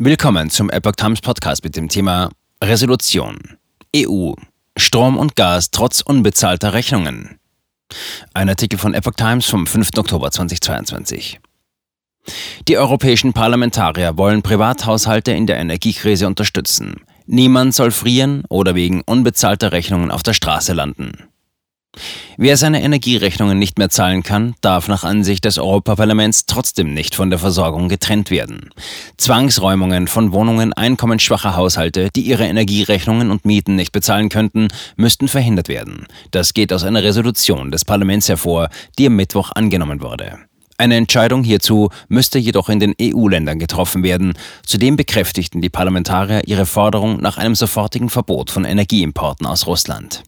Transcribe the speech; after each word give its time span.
Willkommen 0.00 0.50
zum 0.50 0.70
Epoch 0.70 0.96
Times 0.96 1.20
Podcast 1.20 1.62
mit 1.62 1.76
dem 1.76 1.88
Thema 1.88 2.30
Resolution. 2.60 3.38
EU. 3.94 4.32
Strom 4.76 5.16
und 5.16 5.36
Gas 5.36 5.70
trotz 5.70 6.00
unbezahlter 6.00 6.72
Rechnungen. 6.72 7.38
Ein 8.34 8.48
Artikel 8.48 8.76
von 8.76 8.92
Epoch 8.92 9.12
Times 9.12 9.46
vom 9.46 9.68
5. 9.68 9.90
Oktober 9.96 10.32
2022. 10.32 11.38
Die 12.66 12.76
europäischen 12.76 13.34
Parlamentarier 13.34 14.18
wollen 14.18 14.42
Privathaushalte 14.42 15.30
in 15.30 15.46
der 15.46 15.58
Energiekrise 15.58 16.26
unterstützen. 16.26 16.96
Niemand 17.26 17.72
soll 17.72 17.92
frieren 17.92 18.42
oder 18.48 18.74
wegen 18.74 19.00
unbezahlter 19.02 19.70
Rechnungen 19.70 20.10
auf 20.10 20.24
der 20.24 20.32
Straße 20.32 20.72
landen. 20.72 21.28
Wer 22.36 22.56
seine 22.56 22.82
Energierechnungen 22.82 23.58
nicht 23.58 23.78
mehr 23.78 23.90
zahlen 23.90 24.22
kann, 24.22 24.54
darf 24.60 24.88
nach 24.88 25.04
Ansicht 25.04 25.44
des 25.44 25.58
Europaparlaments 25.58 26.46
trotzdem 26.46 26.92
nicht 26.92 27.14
von 27.14 27.30
der 27.30 27.38
Versorgung 27.38 27.88
getrennt 27.88 28.30
werden. 28.30 28.70
Zwangsräumungen 29.16 30.08
von 30.08 30.32
Wohnungen 30.32 30.72
einkommensschwacher 30.72 31.56
Haushalte, 31.56 32.08
die 32.14 32.22
ihre 32.22 32.46
Energierechnungen 32.46 33.30
und 33.30 33.44
Mieten 33.44 33.76
nicht 33.76 33.92
bezahlen 33.92 34.28
könnten, 34.28 34.68
müssten 34.96 35.28
verhindert 35.28 35.68
werden. 35.68 36.06
Das 36.30 36.54
geht 36.54 36.72
aus 36.72 36.84
einer 36.84 37.02
Resolution 37.02 37.70
des 37.70 37.84
Parlaments 37.84 38.28
hervor, 38.28 38.68
die 38.98 39.06
am 39.06 39.16
Mittwoch 39.16 39.52
angenommen 39.54 40.02
wurde. 40.02 40.38
Eine 40.76 40.96
Entscheidung 40.96 41.44
hierzu 41.44 41.90
müsste 42.08 42.38
jedoch 42.38 42.68
in 42.68 42.80
den 42.80 42.94
EU-Ländern 43.00 43.60
getroffen 43.60 44.02
werden. 44.02 44.34
Zudem 44.66 44.96
bekräftigten 44.96 45.60
die 45.60 45.68
Parlamentarier 45.68 46.42
ihre 46.46 46.66
Forderung 46.66 47.20
nach 47.20 47.38
einem 47.38 47.54
sofortigen 47.54 48.10
Verbot 48.10 48.50
von 48.50 48.64
Energieimporten 48.64 49.46
aus 49.46 49.68
Russland. 49.68 50.24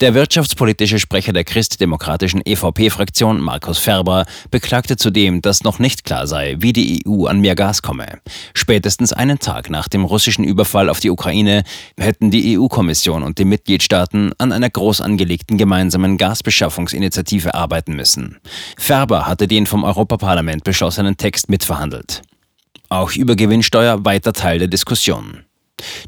Der 0.00 0.14
wirtschaftspolitische 0.14 0.98
Sprecher 0.98 1.32
der 1.32 1.44
christdemokratischen 1.44 2.42
EVP-Fraktion, 2.44 3.40
Markus 3.40 3.78
Ferber, 3.78 4.26
beklagte 4.50 4.96
zudem, 4.96 5.42
dass 5.42 5.64
noch 5.64 5.78
nicht 5.78 6.04
klar 6.04 6.26
sei, 6.26 6.56
wie 6.58 6.72
die 6.72 7.02
EU 7.06 7.26
an 7.26 7.40
mehr 7.40 7.54
Gas 7.54 7.82
komme. 7.82 8.20
Spätestens 8.54 9.12
einen 9.12 9.38
Tag 9.38 9.70
nach 9.70 9.88
dem 9.88 10.04
russischen 10.04 10.44
Überfall 10.44 10.88
auf 10.88 11.00
die 11.00 11.10
Ukraine 11.10 11.64
hätten 11.98 12.30
die 12.30 12.58
EU-Kommission 12.58 13.22
und 13.22 13.38
die 13.38 13.44
Mitgliedstaaten 13.44 14.32
an 14.38 14.52
einer 14.52 14.70
groß 14.70 15.00
angelegten 15.00 15.58
gemeinsamen 15.58 16.18
Gasbeschaffungsinitiative 16.18 17.54
arbeiten 17.54 17.94
müssen. 17.94 18.38
Ferber 18.76 19.26
hatte 19.26 19.48
den 19.48 19.66
vom 19.66 19.84
Europaparlament 19.84 20.64
beschlossenen 20.64 21.16
Text 21.16 21.48
mitverhandelt. 21.48 22.22
Auch 22.88 23.12
Übergewinnsteuer 23.12 24.04
weiter 24.04 24.32
Teil 24.32 24.58
der 24.58 24.68
Diskussion. 24.68 25.44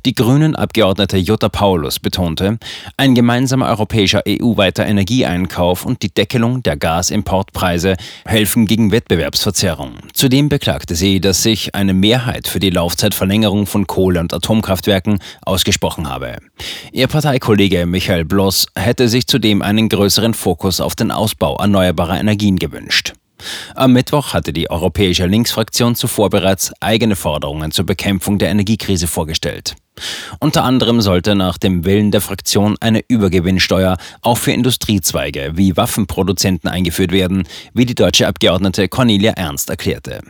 Die 0.04 0.14
Grünen-Abgeordnete 0.14 1.16
Jutta 1.16 1.48
Paulus 1.48 1.98
betonte, 1.98 2.58
ein 2.96 3.14
gemeinsamer 3.14 3.68
europäischer 3.68 4.22
EU-weiter 4.28 4.86
Energieeinkauf 4.86 5.84
und 5.84 6.02
die 6.02 6.12
Deckelung 6.12 6.62
der 6.62 6.76
Gasimportpreise 6.76 7.96
helfen 8.24 8.66
gegen 8.66 8.92
Wettbewerbsverzerrung. 8.92 9.94
Zudem 10.12 10.48
beklagte 10.48 10.94
sie, 10.94 11.20
dass 11.20 11.42
sich 11.42 11.74
eine 11.74 11.94
Mehrheit 11.94 12.48
für 12.48 12.60
die 12.60 12.70
Laufzeitverlängerung 12.70 13.66
von 13.66 13.86
Kohle- 13.86 14.20
und 14.20 14.32
Atomkraftwerken 14.32 15.18
ausgesprochen 15.42 16.08
habe. 16.08 16.36
Ihr 16.92 17.08
Parteikollege 17.08 17.86
Michael 17.86 18.24
Bloss 18.24 18.66
hätte 18.74 19.08
sich 19.08 19.26
zudem 19.26 19.62
einen 19.62 19.88
größeren 19.88 20.34
Fokus 20.34 20.80
auf 20.80 20.94
den 20.94 21.10
Ausbau 21.10 21.56
erneuerbarer 21.56 22.18
Energien 22.18 22.58
gewünscht. 22.58 23.14
Am 23.74 23.92
Mittwoch 23.92 24.32
hatte 24.32 24.52
die 24.52 24.70
Europäische 24.70 25.26
Linksfraktion 25.26 25.94
zuvor 25.94 26.30
bereits 26.30 26.72
eigene 26.80 27.16
Forderungen 27.16 27.70
zur 27.70 27.86
Bekämpfung 27.86 28.38
der 28.38 28.48
Energiekrise 28.48 29.06
vorgestellt. 29.06 29.74
Unter 30.40 30.64
anderem 30.64 31.00
sollte 31.00 31.34
nach 31.34 31.58
dem 31.58 31.84
Willen 31.84 32.10
der 32.10 32.20
Fraktion 32.20 32.76
eine 32.80 33.02
Übergewinnsteuer 33.08 33.96
auch 34.20 34.38
für 34.38 34.52
Industriezweige 34.52 35.52
wie 35.54 35.76
Waffenproduzenten 35.76 36.68
eingeführt 36.68 37.12
werden, 37.12 37.48
wie 37.72 37.86
die 37.86 37.94
deutsche 37.94 38.26
Abgeordnete 38.26 38.88
Cornelia 38.88 39.32
Ernst 39.32 39.70
erklärte. 39.70 40.20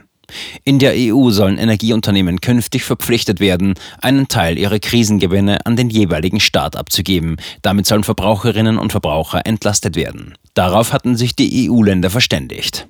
In 0.64 0.78
der 0.78 0.94
EU 0.96 1.30
sollen 1.30 1.58
Energieunternehmen 1.58 2.40
künftig 2.40 2.84
verpflichtet 2.84 3.38
werden, 3.40 3.74
einen 4.00 4.28
Teil 4.28 4.58
ihrer 4.58 4.78
Krisengewinne 4.78 5.64
an 5.66 5.76
den 5.76 5.88
jeweiligen 5.88 6.40
Staat 6.40 6.76
abzugeben. 6.76 7.36
Damit 7.62 7.86
sollen 7.86 8.02
Verbraucherinnen 8.04 8.78
und 8.78 8.90
Verbraucher 8.90 9.46
entlastet 9.46 9.94
werden. 9.94 10.34
Darauf 10.54 10.92
hatten 10.92 11.16
sich 11.16 11.36
die 11.36 11.70
EU-Länder 11.70 12.10
verständigt. 12.10 12.88